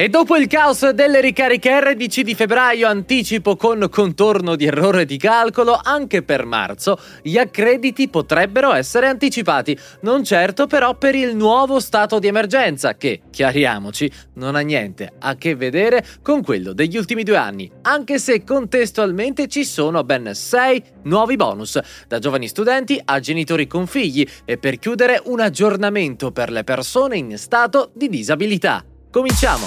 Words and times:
E 0.00 0.08
dopo 0.08 0.36
il 0.36 0.46
caos 0.46 0.88
delle 0.90 1.20
ricariche 1.20 1.80
RDC 1.80 2.20
di 2.20 2.36
febbraio, 2.36 2.86
anticipo 2.86 3.56
con 3.56 3.88
contorno 3.90 4.54
di 4.54 4.64
errore 4.64 5.04
di 5.04 5.16
calcolo, 5.16 5.76
anche 5.82 6.22
per 6.22 6.44
marzo 6.44 7.00
gli 7.20 7.36
accrediti 7.36 8.08
potrebbero 8.08 8.72
essere 8.72 9.08
anticipati, 9.08 9.76
non 10.02 10.22
certo 10.22 10.68
però 10.68 10.94
per 10.94 11.16
il 11.16 11.34
nuovo 11.34 11.80
stato 11.80 12.20
di 12.20 12.28
emergenza 12.28 12.94
che, 12.94 13.22
chiariamoci, 13.28 14.08
non 14.34 14.54
ha 14.54 14.60
niente 14.60 15.14
a 15.18 15.34
che 15.34 15.56
vedere 15.56 16.06
con 16.22 16.44
quello 16.44 16.72
degli 16.72 16.96
ultimi 16.96 17.24
due 17.24 17.36
anni, 17.36 17.68
anche 17.82 18.20
se 18.20 18.44
contestualmente 18.44 19.48
ci 19.48 19.64
sono 19.64 20.04
ben 20.04 20.32
sei 20.32 20.80
nuovi 21.06 21.34
bonus, 21.34 21.76
da 22.06 22.20
giovani 22.20 22.46
studenti 22.46 23.00
a 23.04 23.18
genitori 23.18 23.66
con 23.66 23.88
figli 23.88 24.24
e 24.44 24.58
per 24.58 24.78
chiudere 24.78 25.20
un 25.24 25.40
aggiornamento 25.40 26.30
per 26.30 26.52
le 26.52 26.62
persone 26.62 27.16
in 27.16 27.36
stato 27.36 27.90
di 27.94 28.08
disabilità. 28.08 28.84
Cominciamo! 29.10 29.66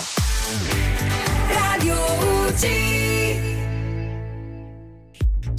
Radio 1.50 1.96
UG. 1.96 3.01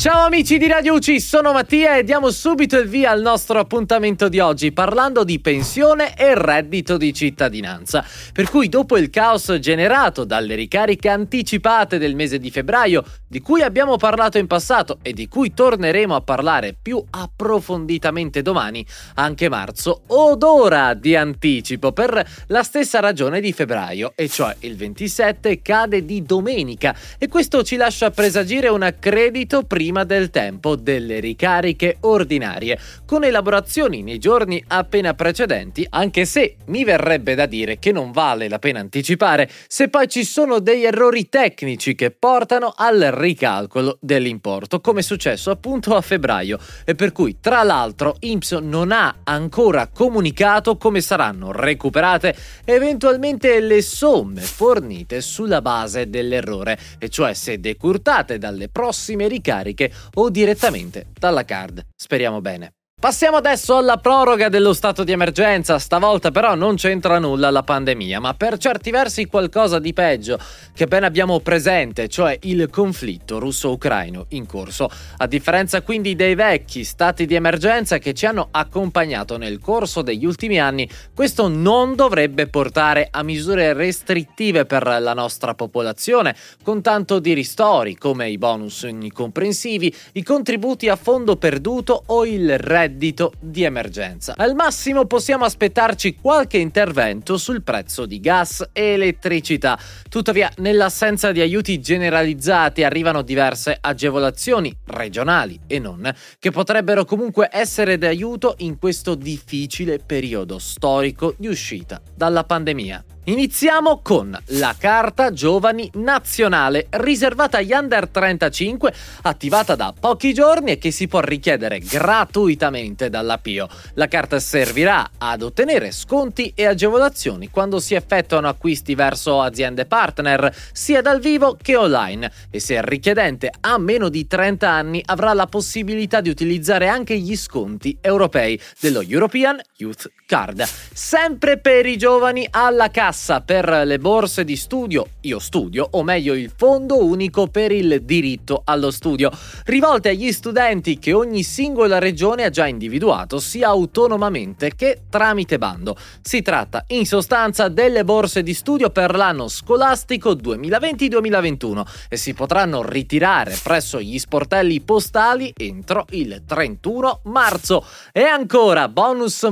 Ciao 0.03 0.25
amici 0.25 0.59
di 0.59 0.67
Radio 0.67 0.95
UC, 0.95 1.21
sono 1.21 1.53
Mattia 1.53 1.97
e 1.97 2.03
diamo 2.03 2.33
subito 2.33 2.77
il 2.77 2.89
via 2.89 3.13
al 3.13 3.21
nostro 3.21 3.61
appuntamento 3.61 4.29
di 4.29 4.41
oggi 4.41 4.73
parlando 4.73 5.23
di 5.23 5.39
pensione 5.39 6.17
e 6.17 6.35
reddito 6.35 6.97
di 6.97 7.15
cittadinanza. 7.15 8.05
Per 8.33 8.51
cui 8.51 8.69
dopo 8.69 8.97
il 8.97 9.11
caos 9.11 9.57
generato 9.61 10.25
dalle 10.25 10.57
ricariche 10.57 11.09
anticipate 11.09 11.99
del 11.99 12.17
mese 12.17 12.41
di 12.41 12.51
febbraio, 12.51 13.05
di 13.29 13.41
cui 13.41 13.63
abbiamo 13.63 13.97
parlato 13.97 14.39
in 14.39 14.49
passato 14.49 14.99
e 15.03 15.13
di 15.13 15.29
cui 15.29 15.55
torneremo 15.55 16.17
a 16.17 16.21
parlare 16.21 16.75
più 16.83 17.01
approfonditamente 17.09 18.43
domani, 18.43 18.85
anche 19.15 19.49
marzo 19.49 20.03
odora 20.09 20.95
di 20.95 21.15
anticipo 21.15 21.93
per 21.93 22.29
la 22.49 22.63
stessa 22.65 22.99
ragione 22.99 23.41
di 23.41 23.53
febbraio, 23.53 24.15
e 24.17 24.29
cioè 24.29 24.57
il 24.61 24.75
27 24.75 25.63
cade 25.63 26.05
di 26.05 26.23
domenica 26.25 26.93
e 27.19 27.29
questo 27.29 27.63
ci 27.63 27.77
lascia 27.77 28.11
presagire 28.11 28.67
un 28.67 28.83
accredito 28.83 29.63
prima 29.63 29.91
del 30.05 30.31
tempo 30.31 30.77
delle 30.77 31.21
ricariche 31.21 31.99
ordinarie, 32.01 32.79
con 33.05 33.23
elaborazioni 33.25 34.03
nei 34.03 34.19
giorni 34.19 34.63
appena 34.69 35.13
precedenti, 35.15 35.87
anche 35.91 36.25
se 36.25 36.57
mi 36.67 36.85
verrebbe 36.85 37.35
da 37.35 37.45
dire 37.47 37.79
che 37.79 37.93
non 37.93 38.11
vale 38.11 38.49
la 38.49 38.59
pena 38.59 38.81
anticipare 38.81 39.49
se 39.69 39.89
poi 39.89 40.09
ci 40.09 40.25
sono 40.25 40.59
degli 40.59 40.85
errori 40.85 41.29
tecnici 41.29 41.95
che 41.95 42.11
portano 42.11 42.73
al 42.75 43.01
ricalcolo 43.13 43.99
dell'importo, 44.01 44.81
come 44.81 45.01
è 45.01 45.03
successo 45.03 45.51
appunto 45.51 45.95
a 45.95 46.01
febbraio, 46.01 46.59
e 46.85 46.95
per 46.95 47.13
cui 47.13 47.37
tra 47.41 47.63
l'altro 47.63 48.17
INPS 48.21 48.53
non 48.53 48.93
ha 48.93 49.17
ancora 49.25 49.89
comunicato 49.89 50.77
come 50.77 51.01
saranno 51.01 51.53
recuperate 51.53 52.35
eventualmente 52.65 53.61
le 53.61 53.83
somme 53.83 54.41
fornite 54.41 55.21
sulla 55.21 55.61
base 55.61 56.09
dell'errore, 56.09 56.79
e 56.99 57.09
cioè 57.09 57.35
se 57.35 57.59
decurtate 57.59 58.39
dalle 58.39 58.69
prossime 58.69 59.29
ricariche 59.29 59.82
o 60.15 60.31
direttamente 60.31 61.07
dalla 61.19 61.45
card. 61.45 61.87
Speriamo 61.97 62.41
bene. 62.41 62.75
Passiamo 63.03 63.39
adesso 63.39 63.79
alla 63.79 63.97
proroga 63.97 64.49
dello 64.49 64.73
stato 64.73 65.03
di 65.03 65.11
emergenza, 65.11 65.81
stavolta 65.81 66.31
però 66.31 66.55
non 66.55 66.77
c'entra 66.77 67.19
nulla 67.19 67.51
la 67.51 67.65
pandemia, 67.65 68.21
ma 68.21 68.35
per 68.35 68.59
certi 68.59 68.93
versi 68.93 69.27
qualcosa 69.27 69.81
di 69.81 69.93
peggio 69.93 70.39
che 70.73 70.87
ben 70.87 71.03
abbiamo 71.03 71.41
presente, 71.41 72.07
cioè 72.07 72.39
il 72.43 72.71
conflitto 72.71 73.41
russo-ucraino 73.41 74.27
in 74.29 74.47
corso. 74.47 74.89
A 75.17 75.27
differenza 75.27 75.83
quindi 75.83 76.15
dei 76.15 76.37
vecchi 76.37 76.85
stati 76.85 77.27
di 77.27 77.35
emergenza 77.35 77.99
che 77.99 78.15
ci 78.15 78.25
hanno 78.25 78.47
accompagnato 78.53 79.37
nel 79.37 79.59
corso 79.59 80.03
degli 80.03 80.25
ultimi 80.25 80.61
anni, 80.61 80.89
questo 81.13 81.49
non 81.49 81.97
dovrebbe 81.97 82.47
portare 82.47 83.09
a 83.11 83.25
misure 83.25 83.73
restrittive 83.73 84.65
per 84.65 84.87
la 84.87 85.13
nostra 85.13 85.55
popolazione, 85.55 86.37
con 86.63 86.81
tanto 86.83 87.19
di 87.19 87.33
ristori 87.33 87.97
come 87.97 88.31
i 88.31 88.39
bonus 88.39 88.83
incomprensivi, 88.83 89.93
i 90.13 90.23
contributi 90.23 90.89
a 90.89 90.95
fondo 90.95 91.35
perduto 91.35 92.01
o 92.07 92.25
il 92.25 92.57
reddito 92.59 92.91
reddito 92.93 93.33
di 93.41 93.63
emergenza. 93.63 94.35
Al 94.37 94.55
massimo 94.55 95.07
possiamo 95.07 95.45
aspettarci 95.45 96.17
qualche 96.21 96.59
intervento 96.59 97.39
sul 97.39 97.63
prezzo 97.63 98.05
di 98.05 98.21
gas 98.21 98.69
e 98.73 98.83
elettricità. 98.93 99.79
Tuttavia, 100.09 100.51
nell'assenza 100.59 101.33
di 101.33 101.41
aiuti 101.41 101.81
generalizzati 101.81 102.85
arrivano 102.85 103.23
diverse 103.23 103.77
agevolazioni 103.81 104.77
regionali 104.87 105.59
e 105.67 105.79
non, 105.79 106.13
che 106.39 106.51
potrebbero 106.51 107.05
comunque 107.05 107.49
essere 107.51 107.97
d'aiuto 107.97 108.57
in 108.59 108.79
questo 108.79 109.15
difficile 109.15 109.99
periodo 109.99 110.59
storico 110.59 111.35
di 111.39 111.49
uscita 111.49 112.01
dalla 112.15 112.45
pandemia. 112.45 113.05
Iniziamo 113.25 114.01
con 114.03 114.37
la 114.47 114.75
carta 114.77 115.33
giovani 115.33 115.89
nazionale 115.95 116.89
riservata 116.91 117.59
agli 117.59 117.71
under 117.71 118.09
35 118.09 118.93
attivata 119.23 119.77
da 119.77 119.95
pochi 119.97 120.35
giorni 120.35 120.73
e 120.73 120.79
che 120.79 120.91
si 120.91 121.07
può 121.07 121.21
richiedere 121.21 121.79
gratuitamente 121.79 123.11
dalla 123.11 123.39
Pio. 123.39 123.69
La 123.95 124.09
carta 124.09 124.41
servirà 124.41 125.09
ad 125.19 125.43
ottenere 125.43 125.93
sconti 125.93 126.51
e 126.53 126.67
agevolazioni 126.67 127.49
quando 127.49 127.79
si 127.79 127.95
effettuano 127.95 128.49
acquisti 128.49 128.97
verso 128.97 129.41
aziende 129.41 129.87
partner 129.87 130.53
sia 130.73 131.01
dal 131.01 131.21
vivo 131.21 131.57
che 131.63 131.77
online 131.77 132.29
e 132.51 132.59
se 132.59 132.75
il 132.75 132.83
richiedente 132.83 133.53
ha 133.61 133.79
meno 133.79 134.09
di 134.09 134.27
30 134.27 134.69
anni 134.69 135.01
avrà 135.05 135.33
la 135.33 135.47
possibilità 135.47 136.21
di 136.21 136.29
utilizzare 136.29 136.89
anche 136.89 137.17
gli 137.17 137.37
sconti 137.37 137.97
europei 138.01 138.61
dello 138.81 139.01
European 139.01 139.61
Youth 139.77 140.11
Card. 140.33 140.65
Sempre 140.95 141.59
per 141.59 141.85
i 141.85 141.99
giovani 141.99 142.49
alla 142.51 142.91
cassa 142.91 143.43
per 143.43 143.83
le 143.85 143.99
borse 143.99 144.45
di 144.45 144.57
studio, 144.57 145.07
io 145.23 145.39
studio, 145.39 145.87
o 145.91 146.03
meglio 146.03 146.33
il 146.33 146.51
Fondo 146.57 147.05
Unico 147.05 147.49
per 147.49 147.71
il 147.71 148.01
diritto 148.03 148.63
allo 148.65 148.91
studio, 148.91 149.31
rivolte 149.65 150.09
agli 150.09 150.33
studenti 150.33 150.99
che 150.99 151.13
ogni 151.13 151.43
singola 151.43 151.99
regione 151.99 152.45
ha 152.45 152.51
già 152.51 152.67
individuato 152.67 153.39
sia 153.41 153.69
autonomamente 153.69 154.75
che 154.75 155.03
tramite 155.11 155.59
bando. 155.59 155.97
Si 156.23 156.41
tratta 156.41 156.85
in 156.89 157.05
sostanza 157.05 157.69
delle 157.69 158.03
borse 158.03 158.43
di 158.43 158.55
studio 158.55 158.89
per 158.89 159.15
l'anno 159.15 159.49
scolastico 159.49 160.33
2020-2021 160.33 161.83
e 162.09 162.17
si 162.17 162.33
potranno 162.33 162.83
ritirare 162.83 163.55
presso 163.63 164.01
gli 164.01 164.19
sportelli 164.19 164.81
postali 164.81 165.53
entro 165.55 166.07
il 166.11 166.43
31 166.47 167.21
marzo. 167.25 167.85
E 168.13 168.23
ancora 168.23 168.89
bonus 168.89 169.43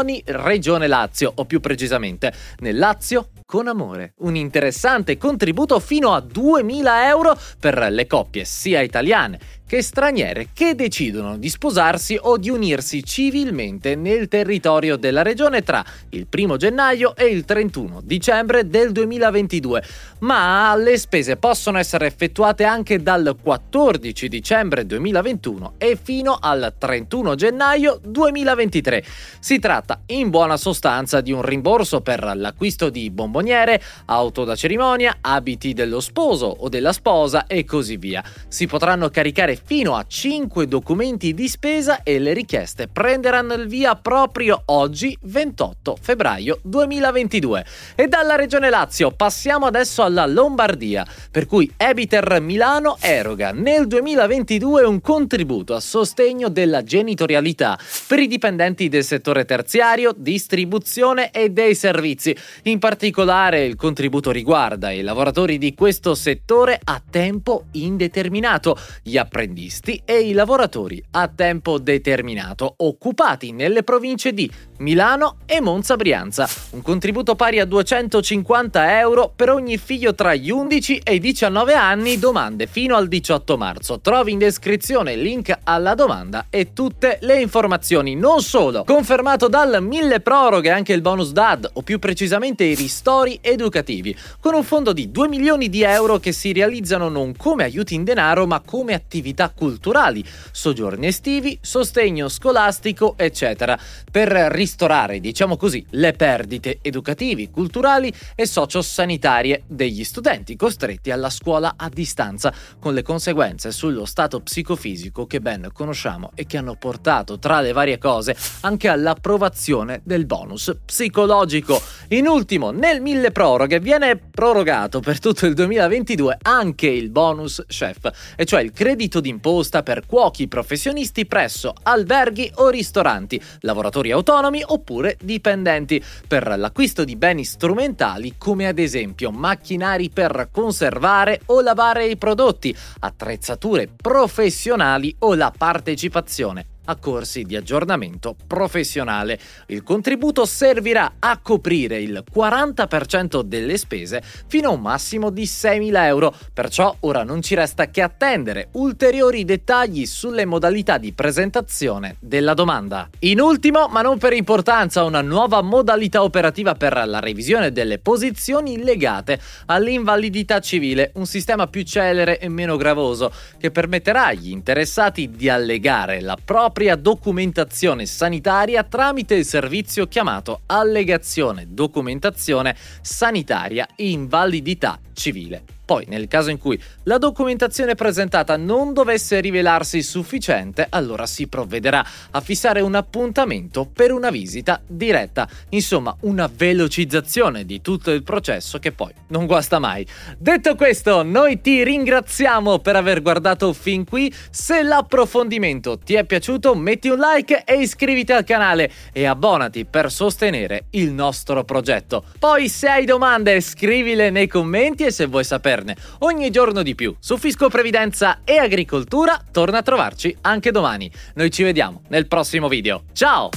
matrimoni 0.00 0.22
Regione 0.26 0.86
Lazio, 0.86 1.32
o 1.34 1.44
più 1.44 1.60
precisamente 1.60 2.32
nel 2.60 2.78
Lazio, 2.78 3.28
con 3.50 3.66
amore. 3.66 4.12
Un 4.18 4.36
interessante 4.36 5.18
contributo 5.18 5.80
fino 5.80 6.14
a 6.14 6.20
2000 6.20 7.08
euro 7.08 7.36
per 7.58 7.88
le 7.90 8.06
coppie 8.06 8.44
sia 8.44 8.80
italiane 8.80 9.58
che 9.70 9.82
straniere 9.82 10.48
che 10.52 10.74
decidono 10.74 11.36
di 11.36 11.48
sposarsi 11.48 12.18
o 12.20 12.38
di 12.38 12.50
unirsi 12.50 13.04
civilmente 13.04 13.94
nel 13.94 14.26
territorio 14.26 14.96
della 14.96 15.22
regione 15.22 15.62
tra 15.62 15.84
il 16.08 16.26
1 16.28 16.56
gennaio 16.56 17.14
e 17.14 17.26
il 17.26 17.44
31 17.44 18.00
dicembre 18.02 18.66
del 18.66 18.90
2022, 18.90 19.84
ma 20.20 20.74
le 20.74 20.98
spese 20.98 21.36
possono 21.36 21.78
essere 21.78 22.06
effettuate 22.06 22.64
anche 22.64 23.00
dal 23.00 23.36
14 23.40 24.26
dicembre 24.26 24.84
2021 24.84 25.74
e 25.78 25.96
fino 26.02 26.36
al 26.40 26.74
31 26.76 27.36
gennaio 27.36 28.00
2023. 28.02 29.04
Si 29.38 29.60
tratta 29.60 30.02
in 30.06 30.30
buona 30.30 30.56
sostanza 30.56 31.20
di 31.20 31.30
un 31.30 31.42
rimborso 31.42 32.00
per 32.00 32.32
l'acquisto 32.34 32.90
di 32.90 33.08
bomboniere, 33.40 33.82
auto 34.06 34.44
da 34.44 34.54
cerimonia, 34.54 35.16
abiti 35.20 35.72
dello 35.72 36.00
sposo 36.00 36.46
o 36.46 36.68
della 36.68 36.92
sposa 36.92 37.46
e 37.46 37.64
così 37.64 37.96
via. 37.96 38.22
Si 38.48 38.66
potranno 38.66 39.08
caricare 39.08 39.58
fino 39.62 39.96
a 39.96 40.04
5 40.06 40.66
documenti 40.66 41.32
di 41.32 41.48
spesa 41.48 42.02
e 42.02 42.18
le 42.18 42.32
richieste 42.34 42.88
prenderanno 42.88 43.54
il 43.54 43.66
via 43.66 43.96
proprio 43.96 44.62
oggi 44.66 45.16
28 45.22 45.96
febbraio 46.00 46.60
2022. 46.62 47.64
E 47.94 48.08
dalla 48.08 48.36
regione 48.36 48.68
Lazio 48.68 49.10
passiamo 49.10 49.66
adesso 49.66 50.02
alla 50.02 50.26
Lombardia, 50.26 51.06
per 51.30 51.46
cui 51.46 51.70
Ebiter 51.76 52.40
Milano 52.40 52.96
eroga 53.00 53.52
nel 53.52 53.86
2022 53.86 54.82
un 54.82 55.00
contributo 55.00 55.74
a 55.74 55.80
sostegno 55.80 56.48
della 56.48 56.82
genitorialità 56.82 57.78
per 58.06 58.18
i 58.18 58.26
dipendenti 58.26 58.88
del 58.88 59.04
settore 59.04 59.44
terziario, 59.44 60.12
distribuzione 60.14 61.30
e 61.30 61.50
dei 61.50 61.74
servizi. 61.74 62.36
In 62.64 62.78
particolare 62.78 63.29
il 63.30 63.76
contributo 63.76 64.32
riguarda 64.32 64.90
i 64.90 65.02
lavoratori 65.02 65.56
di 65.56 65.72
questo 65.72 66.16
settore 66.16 66.80
a 66.82 67.00
tempo 67.08 67.66
indeterminato, 67.74 68.76
gli 69.04 69.16
apprendisti 69.16 70.02
e 70.04 70.18
i 70.18 70.32
lavoratori 70.32 71.00
a 71.12 71.28
tempo 71.28 71.78
determinato 71.78 72.74
occupati 72.78 73.52
nelle 73.52 73.84
province 73.84 74.32
di 74.32 74.50
Milano 74.78 75.36
e 75.46 75.60
Monza 75.60 75.94
Brianza. 75.94 76.48
Un 76.70 76.82
contributo 76.82 77.36
pari 77.36 77.60
a 77.60 77.66
250 77.66 78.98
euro 78.98 79.32
per 79.36 79.50
ogni 79.50 79.78
figlio 79.78 80.12
tra 80.12 80.34
gli 80.34 80.50
11 80.50 80.98
e 81.04 81.14
i 81.14 81.20
19 81.20 81.74
anni, 81.74 82.18
domande 82.18 82.66
fino 82.66 82.96
al 82.96 83.06
18 83.06 83.56
marzo. 83.56 84.00
Trovi 84.00 84.32
in 84.32 84.38
descrizione 84.38 85.12
il 85.12 85.20
link 85.20 85.56
alla 85.62 85.94
domanda 85.94 86.46
e 86.50 86.72
tutte 86.72 87.18
le 87.20 87.40
informazioni. 87.40 88.16
Non 88.16 88.42
solo, 88.42 88.82
confermato 88.82 89.46
dal 89.46 89.80
mille 89.80 90.18
proroghe 90.18 90.70
anche 90.70 90.94
il 90.94 91.00
bonus 91.00 91.30
DAD 91.30 91.70
o 91.74 91.82
più 91.82 92.00
precisamente 92.00 92.64
i 92.64 92.74
ristori 92.74 93.18
educativi, 93.40 94.16
con 94.40 94.54
un 94.54 94.64
fondo 94.64 94.92
di 94.92 95.10
2 95.10 95.28
milioni 95.28 95.68
di 95.68 95.82
euro 95.82 96.18
che 96.18 96.32
si 96.32 96.52
realizzano 96.52 97.08
non 97.08 97.36
come 97.36 97.64
aiuti 97.64 97.94
in 97.94 98.04
denaro 98.04 98.46
ma 98.46 98.60
come 98.60 98.94
attività 98.94 99.50
culturali, 99.50 100.24
soggiorni 100.50 101.06
estivi, 101.06 101.58
sostegno 101.60 102.28
scolastico, 102.28 103.14
eccetera, 103.16 103.78
per 104.10 104.28
ristorare, 104.28 105.20
diciamo 105.20 105.56
così, 105.56 105.84
le 105.90 106.12
perdite 106.12 106.78
educativi, 106.82 107.50
culturali 107.50 108.12
e 108.34 108.46
sociosanitarie 108.46 109.64
degli 109.66 110.04
studenti 110.04 110.56
costretti 110.56 111.10
alla 111.10 111.30
scuola 111.30 111.74
a 111.76 111.88
distanza, 111.88 112.52
con 112.78 112.94
le 112.94 113.02
conseguenze 113.02 113.72
sullo 113.72 114.04
stato 114.04 114.40
psicofisico 114.40 115.26
che 115.26 115.40
ben 115.40 115.70
conosciamo 115.72 116.30
e 116.34 116.46
che 116.46 116.56
hanno 116.56 116.76
portato, 116.76 117.38
tra 117.38 117.60
le 117.60 117.72
varie 117.72 117.98
cose, 117.98 118.36
anche 118.60 118.88
all'approvazione 118.88 120.00
del 120.04 120.26
bonus 120.26 120.76
psicologico. 120.84 121.80
In 122.08 122.26
ultimo, 122.26 122.70
nel 122.70 122.99
mille 123.00 123.32
proroghe 123.32 123.80
viene 123.80 124.16
prorogato 124.16 125.00
per 125.00 125.18
tutto 125.18 125.46
il 125.46 125.54
2022 125.54 126.38
anche 126.42 126.86
il 126.86 127.10
bonus 127.10 127.64
chef, 127.66 128.10
e 128.36 128.44
cioè 128.44 128.60
il 128.62 128.72
credito 128.72 129.20
d'imposta 129.20 129.82
per 129.82 130.06
cuochi 130.06 130.46
professionisti 130.46 131.26
presso 131.26 131.74
alberghi 131.82 132.50
o 132.56 132.68
ristoranti, 132.68 133.40
lavoratori 133.60 134.10
autonomi 134.10 134.62
oppure 134.64 135.16
dipendenti, 135.20 136.02
per 136.28 136.56
l'acquisto 136.56 137.04
di 137.04 137.16
beni 137.16 137.44
strumentali 137.44 138.34
come 138.38 138.68
ad 138.68 138.78
esempio 138.78 139.30
macchinari 139.30 140.10
per 140.10 140.48
conservare 140.52 141.40
o 141.46 141.60
lavare 141.60 142.06
i 142.06 142.16
prodotti, 142.16 142.74
attrezzature 143.00 143.88
professionali 143.96 145.14
o 145.20 145.34
la 145.34 145.52
partecipazione 145.56 146.69
a 146.90 146.96
corsi 146.96 147.44
di 147.44 147.56
aggiornamento 147.56 148.34
professionale. 148.46 149.38
Il 149.66 149.82
contributo 149.82 150.44
servirà 150.44 151.12
a 151.18 151.38
coprire 151.38 152.00
il 152.00 152.24
40% 152.32 153.42
delle 153.42 153.76
spese 153.76 154.22
fino 154.46 154.68
a 154.68 154.72
un 154.72 154.80
massimo 154.80 155.30
di 155.30 155.44
6.000 155.44 156.04
euro, 156.04 156.34
perciò 156.52 156.94
ora 157.00 157.22
non 157.22 157.42
ci 157.42 157.54
resta 157.54 157.88
che 157.90 158.02
attendere 158.02 158.68
ulteriori 158.72 159.44
dettagli 159.44 160.04
sulle 160.06 160.44
modalità 160.44 160.98
di 160.98 161.12
presentazione 161.12 162.16
della 162.18 162.54
domanda. 162.54 163.08
In 163.20 163.40
ultimo, 163.40 163.86
ma 163.88 164.02
non 164.02 164.18
per 164.18 164.32
importanza, 164.32 165.04
una 165.04 165.22
nuova 165.22 165.62
modalità 165.62 166.22
operativa 166.22 166.74
per 166.74 166.92
la 167.06 167.20
revisione 167.20 167.72
delle 167.72 167.98
posizioni 167.98 168.82
legate 168.82 169.40
all'invalidità 169.66 170.60
civile, 170.60 171.12
un 171.14 171.26
sistema 171.26 171.66
più 171.66 171.82
celere 171.82 172.38
e 172.38 172.48
meno 172.48 172.76
gravoso 172.76 173.32
che 173.58 173.70
permetterà 173.70 174.26
agli 174.26 174.50
interessati 174.50 175.30
di 175.30 175.48
allegare 175.48 176.20
la 176.20 176.36
propria 176.42 176.79
documentazione 176.96 178.06
sanitaria 178.06 178.82
tramite 178.84 179.34
il 179.34 179.44
servizio 179.44 180.06
chiamato 180.06 180.62
Allegazione 180.66 181.66
Documentazione 181.68 182.74
Sanitaria 183.02 183.86
Invalidità 183.96 184.98
Civile. 185.12 185.79
Poi, 185.90 186.04
nel 186.06 186.28
caso 186.28 186.50
in 186.50 186.58
cui 186.58 186.80
la 187.02 187.18
documentazione 187.18 187.96
presentata 187.96 188.56
non 188.56 188.92
dovesse 188.92 189.40
rivelarsi 189.40 190.04
sufficiente, 190.04 190.86
allora 190.88 191.26
si 191.26 191.48
provvederà 191.48 192.06
a 192.30 192.40
fissare 192.40 192.80
un 192.80 192.94
appuntamento 192.94 193.90
per 193.92 194.12
una 194.12 194.30
visita 194.30 194.80
diretta. 194.86 195.48
Insomma, 195.70 196.16
una 196.20 196.48
velocizzazione 196.48 197.64
di 197.64 197.80
tutto 197.80 198.12
il 198.12 198.22
processo 198.22 198.78
che 198.78 198.92
poi 198.92 199.12
non 199.30 199.46
guasta 199.46 199.80
mai. 199.80 200.06
Detto 200.38 200.76
questo, 200.76 201.24
noi 201.24 201.60
ti 201.60 201.82
ringraziamo 201.82 202.78
per 202.78 202.94
aver 202.94 203.20
guardato 203.20 203.72
fin 203.72 204.04
qui. 204.04 204.32
Se 204.48 204.84
l'approfondimento 204.84 205.98
ti 205.98 206.14
è 206.14 206.22
piaciuto, 206.22 206.76
metti 206.76 207.08
un 207.08 207.18
like 207.18 207.64
e 207.64 207.80
iscriviti 207.80 208.30
al 208.30 208.44
canale 208.44 208.92
e 209.12 209.26
abbonati 209.26 209.86
per 209.86 210.12
sostenere 210.12 210.84
il 210.90 211.10
nostro 211.10 211.64
progetto. 211.64 212.22
Poi, 212.38 212.68
se 212.68 212.88
hai 212.88 213.04
domande, 213.04 213.60
scrivile 213.60 214.30
nei 214.30 214.46
commenti 214.46 215.02
e 215.02 215.10
se 215.10 215.26
vuoi 215.26 215.42
saperne 215.80 215.96
ogni 216.20 216.50
giorno 216.50 216.82
di 216.82 216.94
più 216.94 217.14
su 217.18 217.36
Fisco 217.36 217.68
Previdenza 217.68 218.40
e 218.44 218.58
Agricoltura, 218.58 219.42
torna 219.50 219.78
a 219.78 219.82
trovarci 219.82 220.36
anche 220.42 220.70
domani. 220.70 221.10
Noi 221.34 221.50
ci 221.50 221.62
vediamo 221.62 222.02
nel 222.08 222.26
prossimo 222.26 222.68
video. 222.68 223.04
Ciao! 223.12 223.48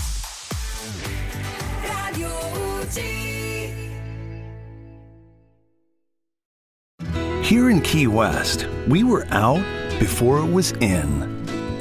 Here 7.42 7.70
in 7.70 7.82
Key 7.82 8.08
West, 8.08 8.68
we 8.88 9.04
were 9.04 9.28
out 9.32 9.62
before 10.00 10.40
it 10.40 10.50
was 10.50 10.72
in. 10.80 11.30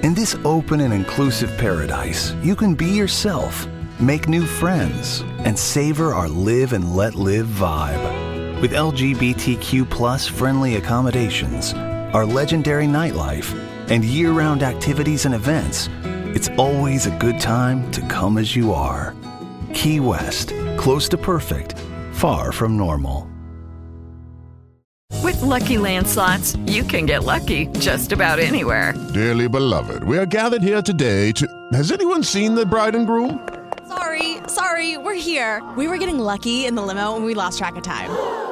In 0.03 0.13
this 0.13 0.37
open 0.45 0.81
and 0.81 0.93
inclusive 0.93 1.57
paradise, 1.57 2.35
you 2.43 2.57
can 2.57 2.75
be 2.75 2.87
yourself, 2.87 3.67
make 3.99 4.29
new 4.29 4.45
friends, 4.45 5.25
and 5.45 5.57
savor 5.57 6.13
our 6.13 6.29
live 6.29 6.75
and 6.75 6.95
let 6.95 7.15
live 7.15 7.47
vibe. 7.47 8.22
With 8.63 8.75
LGBTQ 8.75 9.91
plus 9.91 10.29
friendly 10.29 10.77
accommodations, 10.77 11.75
our 12.15 12.25
legendary 12.25 12.87
nightlife, 12.87 13.53
and 13.91 14.05
year 14.05 14.31
round 14.31 14.63
activities 14.63 15.27
and 15.27 15.35
events, 15.35 15.89
it's 16.37 16.49
always 16.51 17.07
a 17.07 17.19
good 17.19 17.41
time 17.41 17.91
to 17.91 18.01
come 18.07 18.39
as 18.39 18.55
you 18.55 18.73
are. 18.73 19.17
Key 19.75 19.99
West, 19.99 20.53
close 20.79 21.09
to 21.09 21.19
perfect, 21.19 21.77
far 22.13 22.53
from 22.53 22.77
normal. 22.77 23.29
With 25.25 25.43
Lucky 25.43 25.79
Land 25.79 26.07
slots, 26.07 26.55
you 26.67 26.85
can 26.85 27.05
get 27.05 27.25
lucky 27.25 27.67
just 27.81 28.13
about 28.13 28.39
anywhere. 28.39 28.95
Dearly 29.13 29.49
beloved, 29.49 30.05
we 30.05 30.17
are 30.19 30.27
gathered 30.27 30.63
here 30.63 30.83
today 30.83 31.33
to. 31.33 31.49
Has 31.73 31.91
anyone 31.91 32.23
seen 32.23 32.55
the 32.55 32.65
bride 32.65 32.95
and 32.95 33.09
groom? 33.09 33.45
Sorry, 33.89 34.37
sorry, 34.47 34.99
we're 34.99 35.19
here. 35.19 35.61
We 35.77 35.89
were 35.89 35.99
getting 35.99 36.21
lucky 36.21 36.65
in 36.65 36.77
the 36.77 36.83
limo 36.83 37.17
and 37.17 37.25
we 37.25 37.35
lost 37.35 37.59
track 37.59 37.75
of 37.75 37.83
time. 37.83 38.52